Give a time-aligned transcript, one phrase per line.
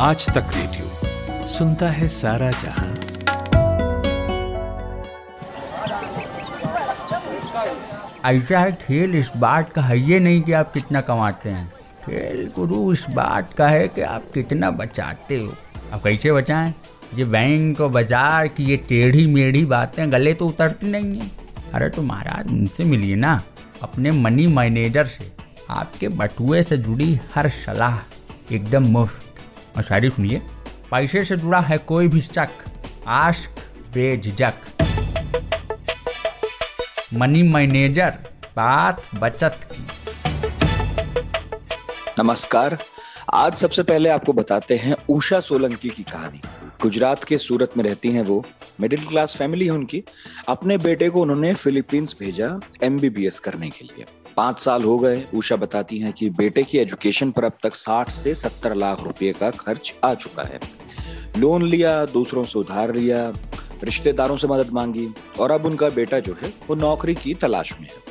[0.00, 2.88] आज तक रेडियो, सुनता है सारा जहाँ।
[8.24, 11.66] ऐसा है, खेल इस बात का है, ये नहीं कि आप कितना कमाते हैं।
[12.04, 15.52] खेल गुरु, इस बात का है कि आप कितना बचाते हो।
[15.92, 16.74] आप कैसे बचाएँ?
[17.14, 21.30] ये बैंक और बाज़ार की ये टेढ़ी मेढ़ी बातें, गले तो उतरती नहीं है।
[21.74, 23.40] अरे तो महाराज उनसे मिलिए ना,
[23.82, 25.32] अपने मनी मैनेजर से।
[25.70, 27.98] आपके बटुए से जुड़ी हर सलाह,
[28.54, 29.26] एकदम मुफ़्त।
[29.78, 30.42] और शायरी सुनिए।
[30.90, 32.48] पैसे से जुड़ा है कोई भी शक,
[33.06, 33.50] आश्क,
[33.94, 34.54] बेझिझक।
[37.14, 38.18] मनी मैनेजर,
[38.56, 39.86] बात बचत की।
[42.18, 42.78] नमस्कार,
[43.34, 46.40] आज सबसे पहले आपको बताते हैं उषा सोलंकी की कहानी।
[46.82, 48.44] गुजरात के सूरत में रहती हैं वो
[48.80, 50.04] मिडिल क्लास फैमिली है उनकी।
[50.48, 54.04] अपने बेटे को उन्होंने फिलीपींस भेजा एमबीबीएस करने के लिए।
[54.38, 58.10] पाँच साल हो गए। उषा बताती हैं कि बेटे की एजुकेशन पर अब तक साठ
[58.10, 60.60] से सत्तर लाख रुपए का खर्च आ चुका है।
[61.38, 63.32] लोन लिया, दूसरों से उधार लिया,
[63.84, 65.08] रिश्तेदारों से मदद मांगी
[65.40, 68.06] और अब उनका बेटा जो है, वो नौकरी की तलाश में है।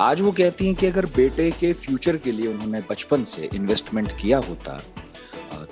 [0.00, 4.16] आज वो कहती हैं कि अगर बेटे के फ्यूचर के लिए उन्होंने बचपन से इन्वेस्टमेंट
[4.20, 4.80] किया होता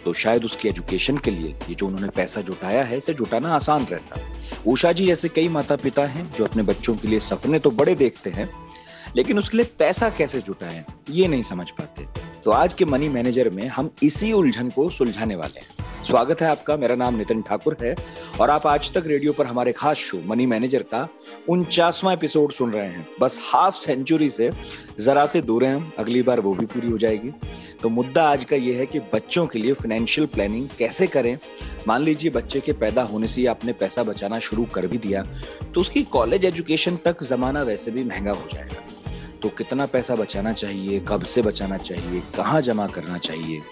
[0.04, 3.86] तो शायद उसकी एजुकेशन के लिए ये जो उन्होंने पैसा जुटाया है, इसे जुटाना आसान
[3.90, 4.20] रहता।
[4.66, 7.94] उषा जी जैसे कई माता पिता हैं जो अपने बच्चों के लिए सपने तो बड़े
[7.94, 8.48] देखते हैं
[9.16, 12.06] लेकिन उसके लिए पैसा कैसे जुटाएँ ये नहीं समझ पाते।
[12.44, 16.48] तो आज के मनी मैनेजर में हम इसी उलझन को सुलझाने वाले हैं। स्वागत है
[16.48, 17.94] आपका, मेरा नाम नितिन ठाकुर है
[18.40, 21.08] और आप आज तक रेडियो पर हमारे खास शो मनी मैनेजर का
[21.48, 24.50] उनचासवां एपिसोड सुन रहे हैं। बस हाफ़ सेंचुरी से
[25.00, 27.32] जरा से दूर हैं हम, अगली बार वो भी पूरी हो जाएगी।
[27.82, 31.38] तो मुद्दा आज का ये है कि बच्चों के लिए फाइनेंशियल प्लानिंग कैसे करें?
[31.88, 35.22] मान लीजिए बच्चे के पैदा होने से ही आपने पैसा बचाना शुरू कर भी दिया
[35.74, 38.86] तो उसकी कॉलेज एजुकेशन तक जमाना वैसे भी महँगा हो जाएगा।
[39.42, 43.62] तो कितना पैसा बचाना चाहिए कब से बचाना चाहिए कहाँ जमा करना चाहिए?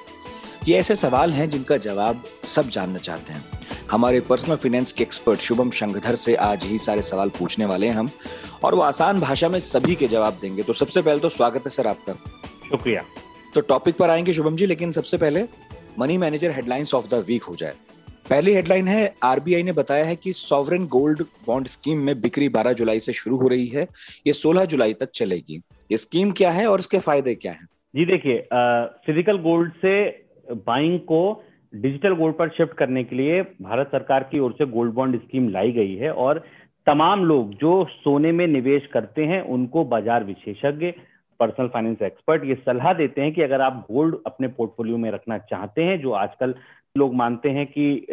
[0.68, 3.44] ये ऐसे सवाल हैं जिनका जवाब सब जानना चाहते हैं।
[3.90, 7.94] हमारे पर्सनल फाइनेंस के एक्सपर्ट शुभम शंखधर से आज यही सारे सवाल पूछने वाले हैं
[7.94, 8.10] हम
[8.64, 11.70] और वो आसान भाषा में सभी के जवाब देंगे। तो सबसे पहले तो स्वागत है
[11.70, 12.12] सर आपका।
[12.70, 13.04] शुक्रिया।
[13.54, 15.44] तो टॉपिक पर आएँगे शुभम जी लेकिन सबसे पहले
[15.98, 17.74] money manager headlines of the week हो जाए।
[18.30, 22.72] पहली हेडलाइन है आरबीआई ने बताया है कि सॉवरेन गोल्ड बॉन्ड स्कीम में बिक्री 12
[22.72, 23.86] जुलाई से शुरू हो रही है,
[24.26, 27.66] ये 16 जुलाई तक चलेगी। ये स्कीम क्या है और इसके फ़ायदे क्या हैं?
[27.94, 28.38] जी देखिए
[29.06, 29.94] फ़िज़िकल गोल्ड से
[30.66, 31.20] बाइंग को
[31.72, 35.48] डिजिटल गोल्ड पर शिफ्ट करने के लिए भारत सरकार की ओर से गोल्ड बॉन्ड स्कीम
[35.48, 36.44] लाई गई है और
[36.86, 40.92] तमाम लोग जो सोने में निवेश करते हैं, उनको बाज़ार विशेषज्ञ
[41.40, 45.38] पर्सनल फाइनेंस एक्सपर्ट ये सलाह देते हैं कि अगर आप गोल्ड अपने पोर्टफोलियो में रखना
[45.40, 46.54] चाहते हैं, जो आजकल
[46.94, 48.06] लोग मानते हैं कि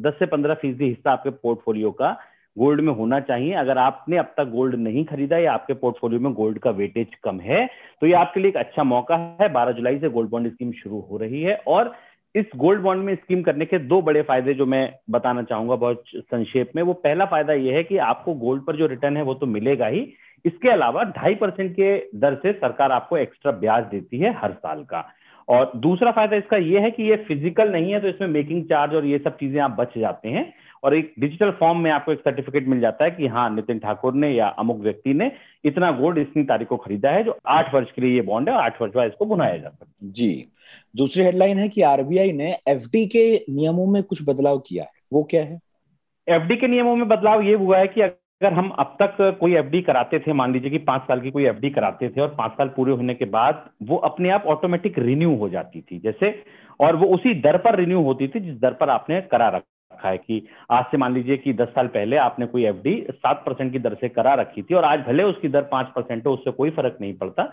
[0.00, 2.16] दस से पंद्रह फ़ीसदी हिस्सा आपके पोर्टफोलियो का
[2.56, 6.32] गोल्ड में होना चाहिए। अगर आपने अब तक गोल्ड नहीं खरीदा या आपके पोर्टफोलियो में
[6.34, 7.66] गोल्ड का वेटेज कम है
[8.02, 11.00] तो ये आपके लिए एक अच्छा मौका है। 12 जुलाई से गोल्ड बॉन्ड स्कीम शुरू
[11.10, 11.94] हो रही है और
[12.34, 16.02] इस गोल्ड बॉन्ड में स्कीम करने के दो बड़े फ़ायदे जो मैं बताना चाहूँगा बहुत
[16.16, 19.34] संक्षेप में। वो पहला फ़ायदा यह है कि आपको गोल्ड पर जो रिटर्न है वो
[19.34, 20.00] तो मिलेगा ही
[20.44, 24.82] इसके अलावा ढाई परसेंट के दर से सरकार आपको एक्स्ट्रा ब्याज देती है हर साल
[24.84, 25.04] का।
[25.48, 28.94] और दूसरा फ़ायदा इसका यह है कि ये फ़िज़िकल नहीं है तो इसमें मेकिंग चार्ज
[28.94, 30.52] और ये सब चीज़ें आप बच जाते हैं।
[30.84, 34.14] और एक डिजिटल फॉर्म में आपको एक सर्टिफिकेट मिल जाता है कि हाँ नितिन ठाकुर
[34.14, 35.30] ने या अमुक व्यक्ति ने
[35.64, 38.54] इतना गोल्ड इतनी तारीख को खरीदा है जो आठ वर्ष के लिए ये बॉन्ड है
[38.56, 40.48] आठ वर्ष बाद इसको बुनाया जा सकता है। जी।
[40.96, 45.22] दूसरी हेडलाइन है कि आरबीआई ने एफडी के नियमों में कुछ बदलाव किया है। वो
[45.22, 45.58] क्या है?
[46.26, 48.00] एफडी के नियमों में बदलाव ये हुआ है कि
[48.42, 51.44] अगर हम अब तक कोई एफडी कराते थे, मान लीजिए कि पाँच साल की कोई
[51.46, 55.34] एफडी कराते थे और पाँच साल पूरे होने के बाद वो अपने आप ऑटोमेटिक रिन्यू
[55.36, 56.42] हो जाती थी, जैसे,
[56.80, 60.16] और वो उसी दर पर रिन्यू होती थी जिस दर पर आपने करा रखा। है
[60.18, 63.78] कि आज से मान लीजिए कि दस साल पहले आपने कोई एफडी सात परसेंट की
[63.78, 66.70] दर से करा रखी थी और आज भले उसकी दर पाँच परसेंट है, उससे कोई
[66.70, 67.44] फ़र्क नहीं पड़ता।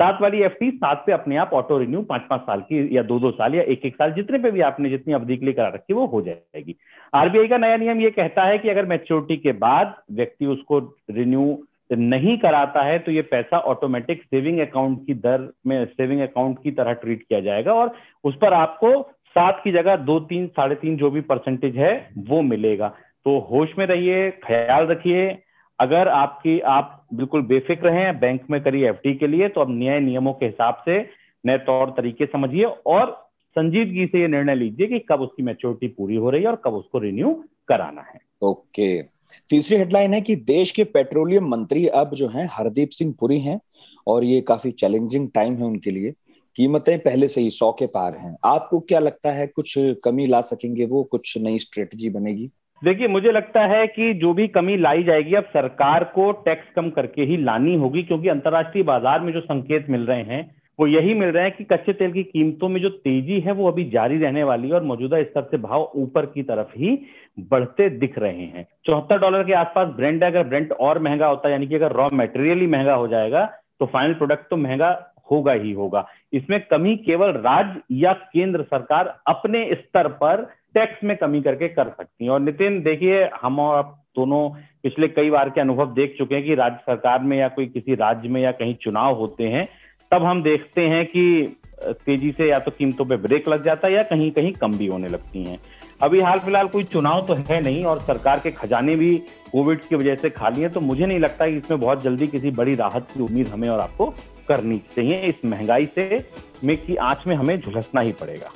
[0.00, 3.18] सात वाली एफ़ सात पे अपने आप ऑटो रिन्यू पाँच पाँच साल की या दो
[3.20, 5.68] दो साल या एक एक साल जितने पे भी आपने जितनी अवधि के लिए करा
[5.68, 6.74] रखी वो हो जाएगी।
[7.14, 10.78] आरबीआई का नया नियम ये कहता है कि अगर मेच्योरिटी के बाद व्यक्ति उसको
[11.10, 11.56] रिन्यू
[11.92, 16.70] नहीं कराता है तो ये पैसा ऑटोमेटिक सेविंग अकाउंट की दर में, सेविंग अकाउंट की
[16.70, 18.90] तरह ट्रीट किया जाएगा और उस पर आपको
[19.38, 22.88] सात की जगह दो तीन, साढ़े तीन जो भी परसेंटेज है, वो मिलेगा।
[23.24, 25.38] तो होश में रहिए, ख्याल रखिए।
[25.80, 30.00] अगर आपकी, आप बिल्कुल बेफिक्र हैं बैंक में करिए एफ़ के लिए तो अब नए
[30.00, 30.98] नियमों के हिसाब से
[31.46, 36.16] नए तौर तरीके समझिए और संजीदगी से ये निर्णय लीजिए कि कब उसकी मेच्योरिटी पूरी
[36.16, 39.02] हो रही है और कब उसको रिन्यू कराना है। ओके।
[39.50, 43.60] तीसरी हेडलाइन है कि देश के पेट्रोलियम मंत्री अब जो हैं, हरदीप सिंह पुरी हैं
[44.06, 46.12] और ये काफ़ी चैलेंजिंग टाइम है उनके लिए।
[46.56, 49.74] कीमतें पहले से ही सौ के पार हैं। आपको क्या लगता है, कुछ
[50.04, 52.48] कमी ला सकेंगे वो, कुछ नई स्ट्रेटजी बनेगी?
[52.82, 56.90] देखिए, मुझे लगता है कि जो भी कमी लाई जाएगी, अब सरकार को टैक्स कम
[56.90, 61.14] करके ही लानी होगी, क्योंकि अंतर्राष्ट्रीय बाज़ार में जो संकेत मिल रहे हैं, वो यही
[61.14, 64.18] मिल रहे हैं कि कच्चे तेल की कीमतों में जो तेज़ी है, वो अभी जारी
[64.18, 66.98] रहने वाली है और मौजूदा स्तर से भाव ऊपर की तरफ़ ही
[67.46, 71.52] बढ़ते दिख रहे हैं। चौहत्तर डॉलर के आसपास ब्रेंड अगर ब्रेंड और महँगा होता है
[71.52, 73.44] यानी कि अगर रॉ मेटेरियल ही महँगा हो जाएगा
[73.80, 74.90] तो फाइनल प्रोडक्ट तो महँगा
[75.30, 80.42] होगा ही होगा। इसमें कमी केवल राज्य या केंद्र सरकार अपने स्तर पर
[80.74, 84.48] टैक्स में कमी करके कर सकती है। और नितिन, देखिए, हम और आप दोनों
[84.82, 87.94] पिछले कई बार के अनुभव देख चुके हैं कि राज्य सरकार में या कोई किसी
[87.94, 89.68] राज्य में या कहीं चुनाव होते हैं,
[90.12, 93.94] तब हम देखते हैं कि तेज़ी से या तो कीमतों पे ब्रेक लग जाता है
[93.94, 95.58] या कहीं कहीं कम भी होने लगती हैं।
[96.02, 99.16] अभी हाल फ़िलहाल कोई चुनाव तो है नहीं और सरकार के खजाने भी
[99.52, 102.50] कोविड की वजह से खाली है तो मुझे नहीं लगता कि इसमें बहुत जल्दी किसी
[102.52, 104.14] बड़ी राहत की उम्मीद हमें और आपको
[104.48, 106.24] करनी चाहिए इस महँगाई से
[106.64, 108.50] में की आँच में हमें झुलसना ही पड़ेगा।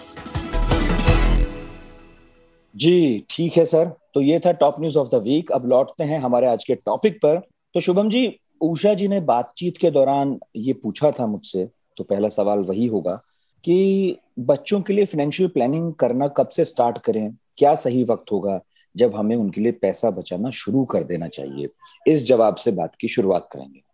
[2.77, 5.53] जी, ठीक है सर। तो ये था top news of the week.
[5.53, 7.37] अब लौटते हैं हमारे आज के टॉपिक पर।
[7.75, 12.29] तो शुभम जी उषा जी ने बातचीत के दौरान ये पूछा था मुझसे तो पहला
[12.29, 13.21] सवाल वही होगा
[13.65, 17.37] कि बच्चों के लिए फाइनेंशियल प्लानिंग करना कब से स्टार्ट करें?
[17.57, 18.61] क्या सही वक्त होगा?
[18.97, 21.69] जब हमें उनके लिए पैसा बचाना शुरू कर देना चाहिए।
[22.07, 23.90] इस जवाब से बात की शुरुआत करेंगे।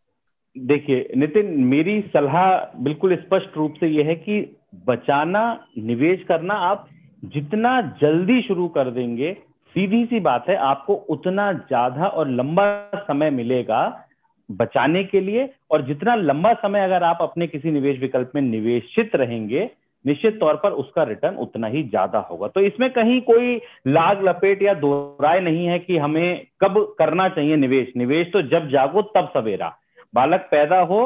[0.57, 4.41] देखिए, नितिन, मेरी सलाह बिल्कुल स्पष्ट रूप से यह है कि
[4.87, 5.43] बचाना,
[5.79, 6.89] निवेश करना आप
[7.23, 9.33] जितना जल्दी शुरू कर देंगे,
[9.75, 14.03] सीधी सी बात है, आपको उतना ज़्यादा और लंबा समय मिलेगा
[14.49, 19.17] बचाने के लिए और जितना लंबा समय अगर आप अपने किसी निवेश विकल्प में निवेशित
[19.17, 19.71] रहेंगे,
[20.05, 23.57] निश्चित तौर पर उसका रिटर्न उतना ही ज़्यादा होगा। तो इसमें कहीं कोई
[23.87, 28.69] लाग लपेट या दोहराए नहीं है कि हमें कब करना चाहिए निवेश। निवेश तो जब
[28.69, 29.77] जागो तब सवेरा।
[30.17, 31.03] बालक पैदा हो,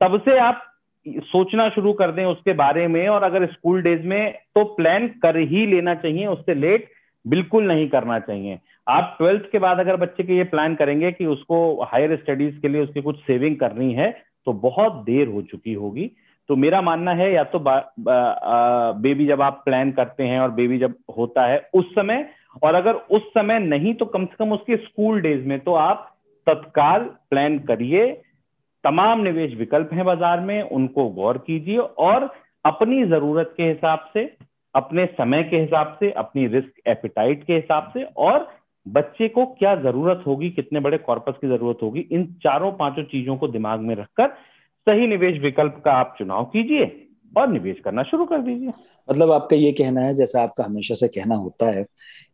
[0.00, 0.64] तब से आप
[1.06, 5.36] सोचना शुरू कर दें उसके बारे में और अगर स्कूल डेज़ में तो प्लान कर
[5.38, 6.90] ही लेना चाहिए, उससे लेट
[7.24, 11.26] बिल्कुल नहीं करना चाहिए। आप ट्वेल्थ के बाद अगर बच्चे के ये प्लान करेंगे कि
[11.26, 14.10] उसको हायर स्टडीज़ के लिए उसकी कुछ सेविंग करनी है
[14.46, 16.10] तो बहुत देर हो चुकी होगी।
[16.48, 17.62] तो मेरा मानना है, या तो
[19.02, 22.28] बेबी जब आप प्लान करते हैं और बेबी जब होता है उस समय,
[22.62, 26.08] और अगर उस समय नहीं तो कम से कम उसके स्कूल डेज़ में तो आप
[26.46, 27.00] तत्काल
[27.30, 28.06] प्लान करिए।
[28.84, 32.30] तमाम निवेश विकल्प हैं बाज़ार में, उनको गौर कीजिए और
[32.64, 34.24] अपनी ज़रूरत के हिसाब से,
[34.74, 38.48] अपने समय के हिसाब से, अपनी रिस्क एपिटाइट के हिसाब से और
[38.86, 43.36] बच्चे को क्या ज़रूरत होगी, कितने बड़े कॉर्पस की ज़रूरत होगी, इन चारों पाँचों चीज़ों
[43.36, 44.28] को दिमाग में रखकर
[44.86, 46.84] सही निवेश विकल्प का आप चुनाव कीजिए।
[47.32, 48.72] और निवेश करना शुरू कर दीजिए।
[49.08, 51.82] मतलब आपका ये कहना है जैसा आपका हमेशा से कहना होता है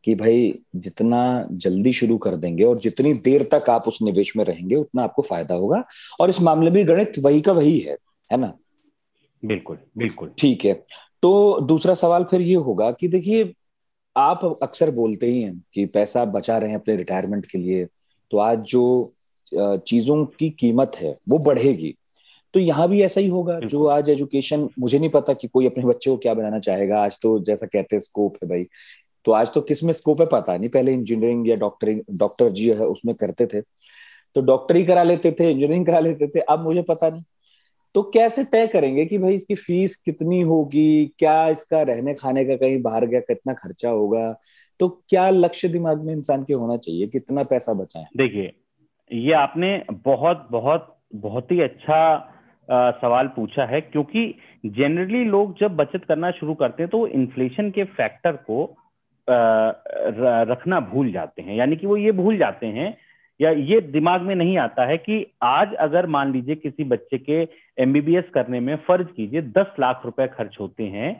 [0.04, 4.44] कि भाई जितना जल्दी शुरू कर देंगे और जितनी देर तक आप उस निवेश में
[4.44, 5.82] रहेंगे उतना आपको फ़ायदा होगा।
[6.20, 7.96] और इस मामले में गणित वही का वही है
[8.30, 8.52] है ना?
[9.42, 10.72] बिल्कुल बिल्कुल। ठीक है।
[11.22, 13.52] तो दूसरा सवाल फिर ये होगा कि देखिए
[14.16, 17.84] आप अक्सर बोलते ही हैं कि पैसा आप बचा रहे हैं अपने रिटायरमेंट के लिए
[18.32, 19.12] तो आज जो
[19.52, 21.94] चीज़ों की कीमत है वो बढ़ेगी।
[22.54, 25.84] तो यहाँ भी ऐसा ही होगा जो आज एजुकेशन मुझे नहीं पता कि कोई अपने
[25.84, 28.66] बच्चे को क्या बनाना चाहेगा। आज तो जैसा कहते हैं स्कोप है भाई।
[29.24, 32.86] तो आज तो किसमें स्कोप है पता नहीं। पहले इंजीनियरिंग या डॉक्टरिंग डॉक्टर जी है
[32.86, 36.82] उसमें करते थे। तो डॉक्टर ही करा लेते थे इंजीनियरिंग करा लेते थे। अब मुझे
[36.82, 37.22] पता नहीं।
[37.94, 41.06] तो कैसे तय करेंगे कि भाई इसकी फ़ीस कितनी होगी?
[41.18, 44.40] क्या इसका रहने खाने का कहीं बाहर गया कितना खर्चा होगा?
[44.80, 47.06] तो क्या लक्ष्य दिमाग में इंसान के होना चाहिए?
[47.06, 48.52] कितना पैसा बचाए देखिए
[49.10, 52.30] ये आपने बहुत बहुत बहुत ही अच्छा
[52.68, 54.34] सवाल पूछा है, क्योंकि
[54.66, 58.64] जनरली लोग जब बचत करना शुरू करते हैं तो इन्फ्लेशन के फैक्टर को
[59.28, 62.96] रखना भूल जाते हैं। यानी कि वो ये भूल जाते हैं,
[63.40, 67.40] या ये दिमाग में नहीं आता है कि आज अगर मान लीजिए किसी बच्चे के
[67.78, 71.14] एमबीबीएस करने में फ़र्ज़ कीजिए दस लाख रुपए खर्च होते हैं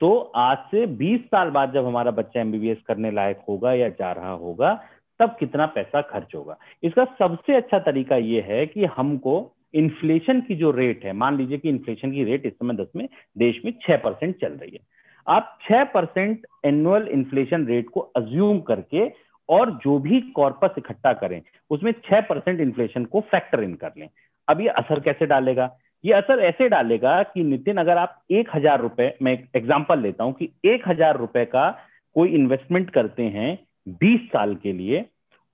[0.00, 4.10] तो आज से बीस साल बाद जब हमारा बच्चा एमबीबीएस करने लायक होगा या जा
[4.12, 4.72] रहा होगा,
[5.20, 9.40] तब कितना पैसा खर्च होगा। इसका सबसे अच्छा तरीका ये है कि हमको
[9.74, 13.08] इन्फ्लेशन की जो रेट है, मान लीजिए कि इन्फ्लेशन की रेट इस समय दस में,
[13.38, 14.80] देश में छह परसेंट चल रही है।
[15.26, 19.08] आप छह परसेंट एनुअल इन्फ्लेशन रेट को अज्यूम करके
[19.48, 21.40] और जो भी कॉर्पस इकट्ठा करें,
[21.70, 24.08] उसमें छह परसेंट इन्फ्लेशन को फैक्टर इन कर लें।
[24.48, 25.70] अब ये असर कैसे डालेगा?
[26.04, 30.32] ये असर ऐसे डालेगा कि नितिन, अगर आप एक हज़ार रुपए, मैं एग्ज़ाम्पल लेता हूँ
[30.32, 31.70] कि एक हज़ार रुपए का
[32.16, 35.04] कोई इन्वेस्टमेंट करते हैं बीस साल के लिए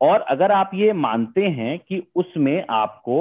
[0.01, 3.17] और अगर आप ये मानते हैं कि उसमें आपको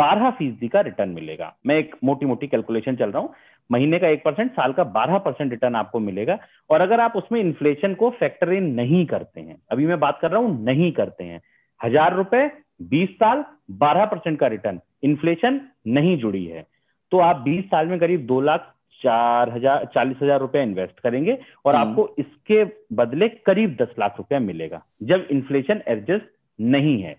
[0.00, 3.32] 12 फ़ीसदी का रिटर्न मिलेगा, मैं एक मोटी मोटी कैलकुलेशन चल रहा हूँ,
[3.70, 6.38] महीने का एक परसेंट साल का बारह परसेंट रिटर्न आपको मिलेगा
[6.70, 10.30] और अगर आप उसमें इन्फ्लेशन को फैक्टर इन नहीं करते हैं, अभी मैं बात कर
[10.30, 11.40] रहा हूँ नहीं करते हैं,
[11.80, 12.46] हज़ार रुपए,
[12.84, 16.66] बीस साल, बारह परसेंट का रिटर्न इन्फ्लेशन नहीं जुड़ी है
[17.12, 21.38] तो आप बीस साल में करीब दो लाख चार हज़ार चालीस हज़ार रुपए इन्वेस्ट करेंगे
[21.64, 27.16] और हम्म। आपको इसके बदले करीब दस लाख रुपए मिलेगा जब इन्फ्लेशन एडजस्ट नहीं है।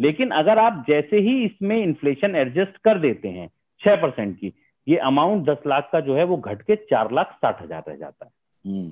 [0.00, 3.48] लेकिन अगर आप जैसे ही इसमें इन्फ्लेशन एडजस्ट कर देते हैं
[3.80, 4.52] छह परसेंट की
[4.86, 7.96] ये अमाउंट दस लाख का जो है वो घट के चार लाख साठ हज़ार रह
[7.96, 8.30] जाता है।
[8.64, 8.90] हम्म,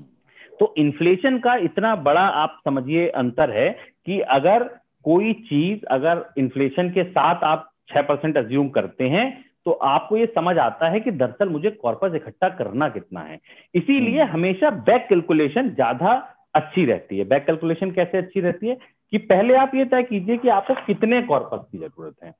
[0.61, 3.71] तो इन्फ्लेशन का इतना बड़ा आप समझिए अंतर है
[4.07, 4.65] कि अगर
[5.05, 9.27] कोई चीज़ अगर इन्फ्लेशन के साथ आप छह परसेंट अज्यूम करते हैं
[9.67, 13.39] तो आपको ये समझ आता है कि दरअसल मुझे कॉर्पस इकट्ठा करना कितना है।
[13.75, 16.13] इसीलिए हम्म। हमेशा बैक कैलकुलेशन ज़्यादा
[16.55, 18.75] अच्छी रहती है। बैक कैलकुलेशन कैसे अच्छी रहती है
[19.13, 22.35] कि पहले आप ये तय कीजिए कि आपको कितने कॉर्पस की ज़रूरत है।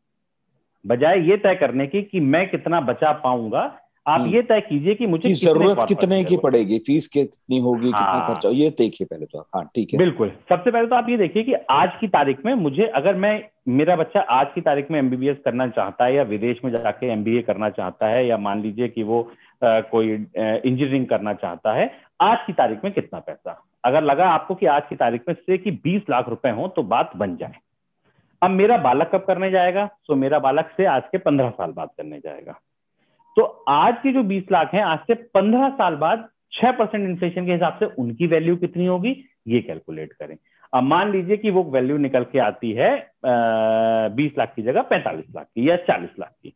[0.85, 3.61] बजाय ये तय करने की कि मैं कितना बचा पाऊँगा
[4.07, 8.01] आप हम्म। ये तय कीजिए कि मुझे ज़रूरत कितने की पड़ेगी फ़ीस कितनी होगी हाँ,
[8.01, 11.09] कितना। खर्चा ये देखिए पहले तो आप। हाँ ठीक है। बिल्कुल। सबसे पहले तो आप
[11.09, 13.39] ये देखिए कि आज की तारीख में मुझे अगर मैं
[13.71, 17.43] मेरा बच्चा आज की तारीख में एमबीबीएस करना चाहता है या विदेश में जाके एमबीए
[17.43, 19.23] करना चाहता है या मान लीजिए कि वो
[19.63, 23.65] अ, कोई इंजीनियरिंग करना चाहता है आज की तारीख में कितना पैसा?
[23.85, 26.83] अगर लगा आपको कि आज की तारीख में से कि 20 लाख रुपए हो तो
[26.83, 27.53] बात बन जाए।
[28.43, 29.91] अब मेरा बालक कब करने जाएगा?
[30.07, 32.53] तो मेरा बालक से आज के 15 साल बाद करने जाएगा।
[33.37, 37.47] तो आज की जो 20 लाख हैं आज से 15 साल बाद छह परसेंट इन्फ्लेशन
[37.47, 39.25] के हिसाब से उनकी वैल्यू कितनी होगी?
[39.49, 40.37] ये कैलकुलेट करें।
[40.73, 42.91] अब मान लीजिए कि वो वैल्यू निकल के आती है
[44.17, 46.55] बीस लाख की जगह पैंतालीस लाख की या चालीस लाख की।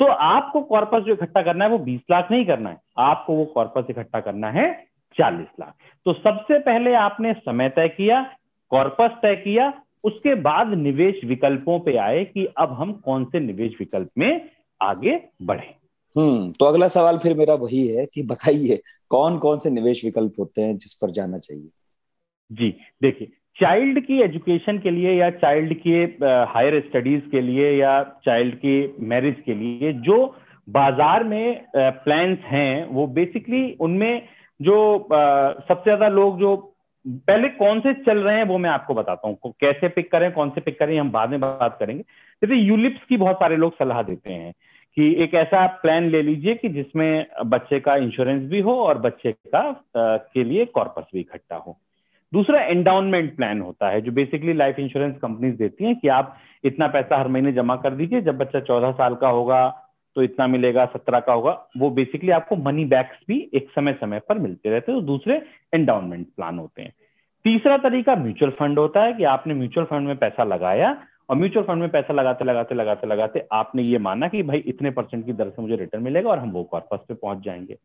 [0.00, 3.44] तो आपको कॉर्पस जो इकट्ठा करना है वो बीस लाख नहीं करना है। आपको वो
[3.44, 4.72] कॉर्पस इकट्ठा करना है
[5.16, 5.74] चालीस लाख।
[6.06, 8.22] तो सबसे पहले आपने समय तय किया
[8.70, 9.72] कॉर्पस तय किया,
[10.04, 14.48] उसके बाद निवेश विकल्पों पे आए कि अब हम कौन से निवेश विकल्प में
[14.80, 15.74] आगे बढ़े।
[16.16, 18.80] हम्म तो अगला सवाल फिर मेरा वही है कि बताइए
[19.10, 21.68] कौन कौन से निवेश विकल्प होते हैं जिस पर जाना चाहिए?
[22.50, 22.68] जी
[23.02, 26.02] देखिए चाइल्ड की एजुकेशन के लिए या चाइल्ड के
[26.52, 28.74] हायर स्टडीज़ के लिए या चाइल्ड की
[29.06, 30.16] मैरिज के लिए जो
[30.68, 34.22] बाज़ार में प्लान्स हैं वो बेसिकली उनमें
[34.60, 36.56] जो अ, सबसे ज़्यादा लोग जो
[37.04, 40.50] पहले कौन से चल रहे हैं वो मैं आपको बताता हूँ कैसे पिक करें कौन
[40.50, 42.02] से पिक करें हम बाद में बात करेंगे।
[42.42, 44.52] जैसे यूलिप्स की बहुत सारे लोग सलाह देते हैं
[44.96, 49.32] कि एक ऐसा प्लान ले लीजिए कि जिसमें बच्चे का इंश्योरेंस भी हो और बच्चे
[49.32, 51.78] का अ, के लिए कॉर्पस भी इकट्ठा हो।
[52.32, 56.86] दूसरा एंडाउनमेंट प्लान होता है, जो बेसिकली लाइफ इंश्योरेंस कंपनीज़ देती हैं कि आप इतना
[56.86, 60.84] पैसा हर महीने जमा कर दीजिए, जब बच्चा चौदह साल का होगा तो इतना मिलेगा,
[60.84, 64.92] सत्रह का होगा, वो बेसिकली आपको मनी बैक्स भी एक समय समय पर मिलते रहते
[64.92, 65.34] हैं। तो दूसरे
[65.74, 66.92] एंडाउनमेंट प्लान होते हैं।
[67.44, 70.90] तीसरा तरीका म्यूचुअल फंड होता है कि आपने म्यूचुअल फंड में पैसा लगाया
[71.30, 74.90] और म्यूचुअल फंड में पैसा लगाते लगाते लगाते लगाते आपने ये माना कि भाई इतने
[74.90, 77.76] परसेंट की दर से मुझे रिटर्न मिलेगा और हम वो कॉर्पस पे पहुँच जाएँगे।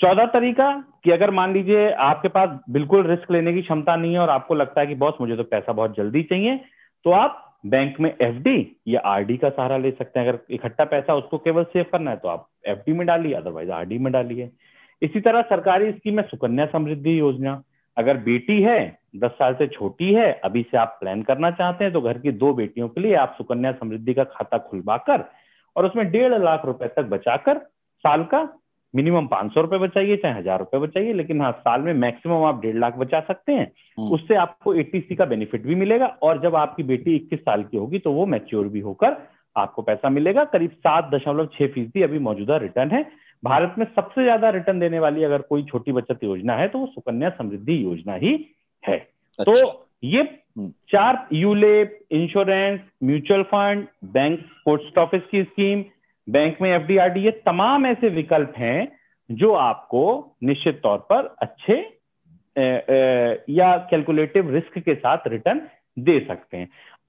[0.00, 0.72] चौदह तरीका
[1.04, 4.54] कि अगर मान लीजिए आपके पास बिल्कुल रिस्क लेने की क्षमता नहीं है और आपको
[4.54, 6.56] लगता है कि बॉस मुझे तो पैसा बहुत जल्दी चाहिए
[7.04, 11.14] तो आप बैंक में एफडी या आरडी का सहारा ले सकते हैं। अगर इकट्ठा पैसा
[11.14, 14.50] उसको केवल सेव करना है तो आप एफडी में डालिए अदरवाइज़ आरडी में डालिए।
[15.02, 17.60] इसी तरह सरकारी स्कीम है सुकन्या समृद्धि योजना।
[17.96, 18.80] अगर बेटी है,
[19.16, 22.32] दस साल से छोटी है, अभी से आप प्लान करना चाहते हैं तो घर की
[22.34, 25.24] दो बेटियों के लिए आप सुकन्या समृद्धि का खाता खुलवाकर
[25.76, 27.58] और उसमें डेढ़ लाख रुपए तक बचाकर
[28.04, 28.42] साल का
[28.94, 32.60] मिनिमम पाँच सौ रुपए बचाइए चाहे हज़ार रुपए बचाइए लेकिन हाँ साल में मैक्सिमम आप
[32.62, 36.56] डेढ़ लाख बचा सकते हैं। हम्म। उससे आपको एटीसी का बेनिफिट भी मिलेगा और जब
[36.56, 39.16] आपकी बेटी 21 साल की होगी तो वो मैच्योर भी होकर
[39.56, 43.02] आपको पैसा मिलेगा। करीब सात दशमलव छह फ़ीसदी अभी मौजूदा रिटर्न है।
[43.42, 46.86] भारत में सबसे ज़्यादा रिटर्न देने वाली अगर कोई छोटी बचत योजना है तो वो
[46.86, 48.34] सुकन्या समृद्धि योजना ही
[48.84, 48.96] है।
[49.38, 55.84] अच्छा। तो ये हम्म। चार ULIP insurance mutual fund bank post office की स्कीम
[56.30, 58.92] बैंक में एफडीआरडी ये तमाम ऐसे विकल्प हैं
[59.30, 62.00] जो आपको निश्चित तौर पर अच्छे
[62.56, 65.62] अ, अ, या कैलकुलेटिव रिस्क के साथ रिटर्न
[65.98, 66.68] दे सकते हैं।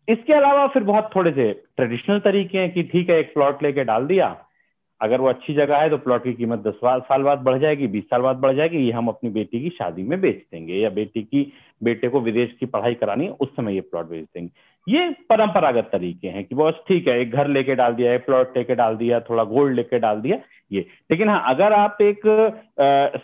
[0.10, 3.84] इसके अलावा फिर बहुत थोड़े से ट्रेडिशनल तरीके हैं कि ठीक है एक प्लॉट लेके
[3.84, 4.46] डाल दिया।
[5.02, 8.04] अगर वो अच्छी जगह है तो प्लॉट की कीमत दस साल बाद बढ़ जाएगी बीस
[8.04, 11.24] साल बाद बढ़ जाएगी ये हम अपनी बेटी की शादी में बेच देंगे या बेटी
[11.24, 14.50] की बेटे को विदेश की पढ़ाई करानी है उस समय ये प्लॉट बेच देंगे।
[14.88, 18.58] ये परंपरागत तरीके हैं कि बस ठीक है एक घर लेके डाल दिया एक प्लॉट
[18.58, 20.38] लेके डाल दिया थोड़ा गोल्ड लेके डाल दिया
[20.72, 22.22] ये। लेकिन हाँ अगर आप एक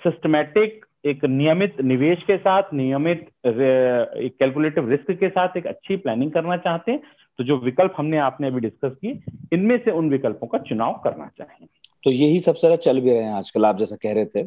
[0.03, 6.31] सिस्टमेटिक एक नियमित निवेश के साथ नियमित एक कैलकुलेटिव रिस्क के साथ एक अच्छी प्लानिंग
[6.31, 7.01] करना चाहते हैं
[7.39, 9.19] तो जो विकल्प हमने आपने अभी डिस्कस किए
[9.53, 11.67] इनमें से उन विकल्पों का चुनाव करना चाहिए
[12.03, 14.43] तो यही सबसे ज़्यादा चल भी रहे हैं आजकल आप जैसा कह रहे थे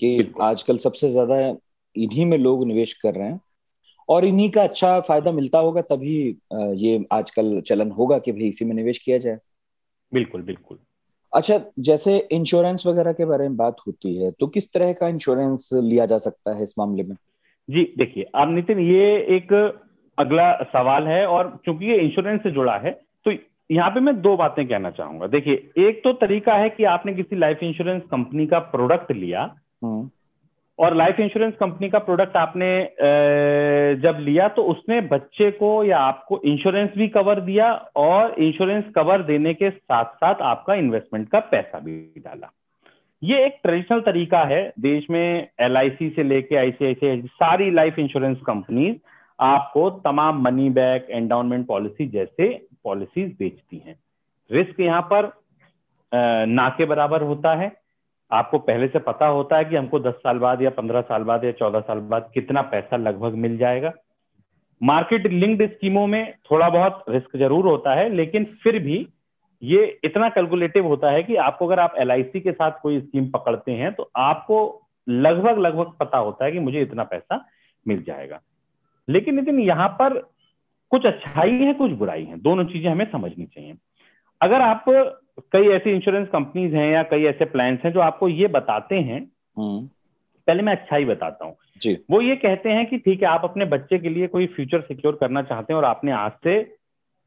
[0.00, 1.36] कि आजकल सबसे ज़्यादा
[2.00, 3.40] इन्हीं में लोग निवेश कर रहे हैं
[4.08, 6.16] और इन्हीं का अच्छा फ़ायदा मिलता होगा तभी
[6.78, 9.38] ये आजकल चलन होगा कि भाई इसी में निवेश किया जाए।
[10.12, 10.78] बिल्कुल बिल्कुल।
[11.32, 15.68] अच्छा जैसे इंश्योरेंस वगैरह के बारे में बात होती है तो किस तरह का इंश्योरेंस
[15.74, 17.14] लिया जा सकता है इस मामले में?
[17.68, 19.52] जी देखिए अब नितिन ये एक
[20.18, 22.90] अगला सवाल है और चूँकि ये इंश्योरेंस से जुड़ा है
[23.26, 23.32] तो
[23.70, 27.36] यहाँ पे मैं दो बातें कहना चाहूँगा। देखिए एक तो तरीका है कि आपने किसी
[27.36, 29.42] लाइफ इंश्योरेंस कंपनी का प्रोडक्ट लिया
[29.84, 30.10] हम्म।
[30.80, 32.68] और लाइफ इंश्योरेंस कंपनी का प्रोडक्ट आपने
[34.02, 39.22] जब लिया तो उसने बच्चे को या आपको इंश्योरेंस भी कवर दिया और इंश्योरेंस कवर
[39.22, 42.50] देने के साथ साथ आपका इन्वेस्टमेंट का पैसा भी डाला।
[43.22, 48.96] ये एक ट्रेडिशनल तरीका है। देश में एलआईसी से लेके आईसीआईसी सारी लाइफ इंश्योरेंस कंपनीज़
[49.38, 52.48] आपको तमाम मनी बैक एंडाउनमेंट पॉलिसी जैसे
[52.84, 53.98] पॉलिसीज़ बेचती हैं।
[54.50, 55.32] रिस्क यहाँ पर
[56.46, 57.70] ना के बराबर होता है।
[58.30, 61.44] आपको पहले से पता होता है कि हमको 10 साल बाद या 15 साल बाद
[61.44, 63.92] या 14 साल बाद कितना पैसा लगभग मिल जाएगा।
[64.80, 69.06] मार्केट लिंक्ड स्कीमों में थोड़ा बहुत रिस्क ज़रूर होता है, लेकिन फिर भी
[69.62, 73.72] ये इतना कैलकुलेटिव होता है कि आपको अगर आप एलआईसी के साथ कोई स्कीम पकड़ते
[73.72, 74.60] हैं तो आपको
[75.08, 77.44] लगभग लगभग पता होता है कि मुझे इतना पैसा
[77.86, 78.40] मिल जाएगा।
[79.08, 80.18] लेकिन लेकिन यहाँ पर
[80.92, 83.74] कुछ अच्छाई है, कुछ बुराई है, दोनों चीज़ें हमें समझनी चाहिए।
[84.40, 84.84] अगर आप
[85.52, 89.20] कई ऐसी इंश्योरेंस कंपनीज़ हैं या कई ऐसे प्लान हैं जो आपको ये बताते हैं।
[89.58, 89.86] हम्म।
[90.46, 91.56] पहले मैं अच्छा ही बताता हूँ।
[92.10, 95.18] वो ये कहते हैं कि ठीक है आप अपने बच्चे के लिए कोई फ्यूचर सिक्योर
[95.20, 96.76] करना चाहते हैं और आपने आज से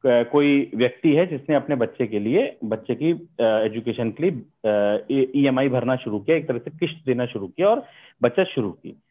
[0.06, 5.96] कोई व्यक्ति है जिसने अपने बच्चे के लिए बच्चे की एजुकेशन के लिए ईएमआई भरना
[5.96, 7.84] शुरू किया एक तरह से किश्त देना शुरू किया और
[8.22, 9.02] बचत शुरू की।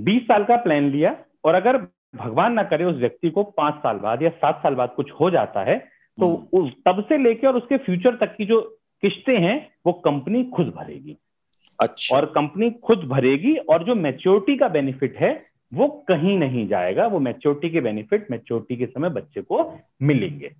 [0.00, 1.76] बीस साल का प्लान लिया और अगर
[2.16, 5.30] भगवान ना करे उस व्यक्ति को पाँच साल बाद या सात साल बाद कुछ हो
[5.30, 8.60] जाता है तो हम्म। उस तब से लेकर और उसके फ्यूचर तक की जो
[9.02, 11.16] किश्तें हैं वो कंपनी खुद भरेगी।
[11.80, 17.06] अच्छा। और कंपनी खुद भरेगी और जो मेच्योरिटी का बेनिफिट है वो कहीं नहीं जाएगा।
[17.06, 20.50] वो मेच्योरिटी के बेनिफिट मेच्योरिटी के समय बच्चे को मिलेंगे।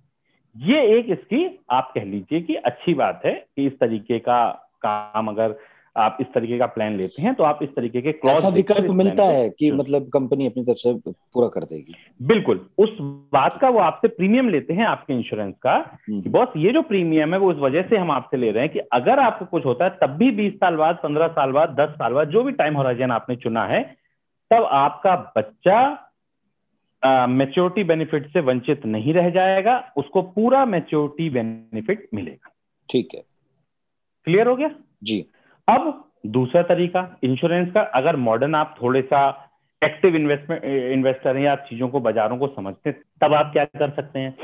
[0.57, 5.27] ये एक इसकी आप कह लीजिए कि अच्छी बात है कि इस तरीके का काम
[5.27, 5.55] अगर
[5.97, 9.23] आप इस तरीके का प्लान लेते हैं तो आप इस तरीके के क्लॉज विकल्प मिलता
[9.23, 11.95] है कि मतलब कंपनी अपनी तरफ़ से पूरा कर देगी?
[12.21, 12.97] बिल्कुल। उस
[13.33, 15.79] बात का वो आपसे प्रीमियम लेते हैं आपके इंश्योरेंस का।
[16.09, 18.71] कि बॉस ये जो प्रीमियम है वो उस वजह से हम आपसे ले रहे हैं
[18.73, 21.89] कि अगर आपको कुछ होता है तब भी बीस साल बाद पंद्रह साल बाद दस
[21.89, 23.83] साल बाद जो भी टाइम होराइजन आपने चुना है
[24.51, 26.07] तब आपका बच्चा
[27.25, 32.49] मेच्योरिटी बेनिफिट से वंचित नहीं रह जाएगा उसको पूरा मेच्योरिटी बेनिफिट मिलेगा।
[32.89, 33.23] ठीक है।
[34.23, 34.69] क्लियर हो गया?
[35.03, 35.25] जी।
[35.67, 39.47] अब दूसरा तरीका इंश्योरेंस का, अगर मॉडर्न आप थोड़े सा
[39.83, 43.89] एक्टिव इन्वेस्टमेंट इन्वेस्टर हैं या चीज़ों को बाजारों को समझते हैं, तब आप क्या कर
[43.89, 44.35] सकते हैं?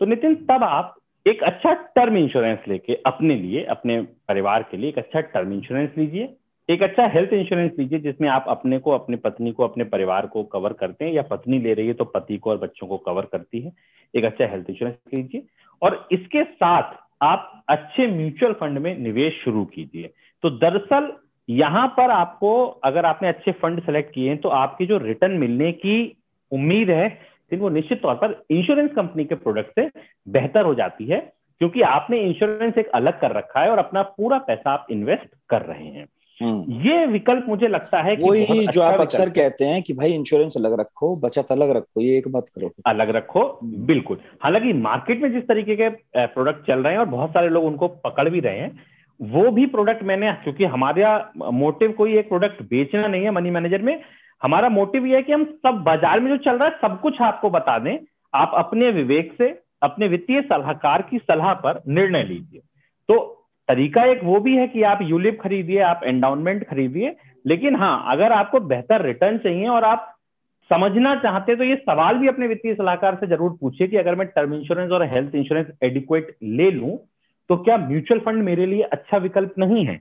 [0.00, 4.88] तो नितिन, तब आप एक अच्छा टर्म इंश्योरेंस लेके अपने लिए, अपने परिवार के लिए
[4.88, 6.34] एक अच्छा टर्म इंश्योरेंस लीजिए।
[6.70, 10.42] एक अच्छा हेल्थ इंश्योरेंस लीजिए, जिसमें आप अपने को, अपने पत्नी को, अपने परिवार को
[10.42, 13.22] कवर करते हैं, या पत्नी ले रही है तो पति को और बच्चों को कवर
[13.22, 13.72] करती है।
[14.16, 15.42] एक अच्छा हेल्थ इंश्योरेंस लीजिए।
[15.82, 16.82] और इसके साथ
[17.22, 20.10] आप अच्छे म्यूचुअल फंड में निवेश शुरू कीजिए।
[20.44, 21.12] तो दरअसल
[21.48, 25.72] यहाँ पर आपको अगर आपने अच्छे फंड सेलेक्ट किए हैं तो आपकी जो रिटर्न मिलने
[25.72, 25.96] की
[26.52, 27.08] उम्मीद है
[27.52, 29.90] वो निश्चित तौर पर इंश्योरेंस कंपनी के प्रोडक्ट से
[30.26, 31.18] बेहतर हो जाती है
[31.60, 35.62] क्योंकि आपने इंश्योरेंस एक अलग कर रखा है और अपना पूरा पैसा आप इन्वेस्ट कर
[35.62, 36.06] रहे हैं
[36.40, 39.92] हम्म। ये विकल्प मुझे लगता है कि वही जो अच्छा आप अक्सर कहते हैं कि
[39.92, 44.20] भाई इंश्योरेंस अलग रखो बचत अलग रखो ये एक बात करो अलग रखो हम्म। बिल्कुल
[44.42, 47.88] हालाँकि मार्केट में जिस तरीके के प्रोडक्ट चल रहे हैं और बहुत सारे लोग उनको
[48.04, 48.70] पकड़ भी रहे हैं
[49.20, 53.82] वो भी प्रोडक्ट मैंने, क्योंकि हमारा मोटिव कोई एक प्रोडक्ट बेचना नहीं है मनी मैनेजर
[53.82, 54.00] में।
[54.42, 57.20] हमारा मोटिव यह है कि हम सब बाज़ार में जो चल रहा है, सब कुछ
[57.22, 57.98] आपको बता दें।
[58.34, 59.48] आप अपने विवेक से,
[59.82, 62.60] अपने वित्तीय सलाहकार की सलाह पर निर्णय लीजिए।
[63.08, 63.18] तो
[63.68, 68.32] तरीका एक वो भी है कि आप यूलिप खरीदिए, आप एंडाउनमेंट खरीदिए। लेकिन हाँ अगर
[68.32, 70.06] आपको बेहतर रिटर्न चाहिए और आप
[70.70, 74.26] समझना चाहते तो ये सवाल भी अपने वित्तीय सलाहकार से ज़रूर पूछिए कि अगर मैं
[74.26, 76.96] टर्म इंश्योरेंस और हेल्थ इंश्योरेंस एडिक्वेट ले लूँ
[77.50, 80.00] तो क्या म्यूचुअल फंड मेरे लिए अच्छा विकल्प नहीं है?